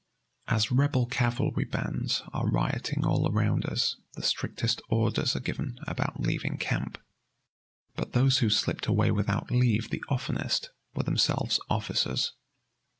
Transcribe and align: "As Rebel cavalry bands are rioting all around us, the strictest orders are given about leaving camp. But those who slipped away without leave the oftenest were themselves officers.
"As 0.47 0.71
Rebel 0.71 1.05
cavalry 1.05 1.63
bands 1.63 2.23
are 2.33 2.49
rioting 2.49 3.05
all 3.05 3.29
around 3.31 3.67
us, 3.67 3.97
the 4.13 4.23
strictest 4.23 4.81
orders 4.89 5.35
are 5.35 5.39
given 5.39 5.77
about 5.85 6.19
leaving 6.19 6.57
camp. 6.57 6.97
But 7.95 8.13
those 8.13 8.39
who 8.39 8.49
slipped 8.49 8.87
away 8.87 9.11
without 9.11 9.51
leave 9.51 9.91
the 9.91 10.03
oftenest 10.09 10.71
were 10.95 11.03
themselves 11.03 11.59
officers. 11.69 12.33